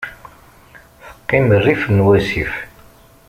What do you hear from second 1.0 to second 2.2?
Teqqim rrif n